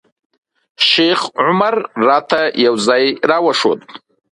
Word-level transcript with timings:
شیخ 0.89 1.19
عمر 1.43 1.75
راته 2.07 2.41
یو 2.65 2.75
ځای 2.87 3.03
راوښود. 3.29 3.79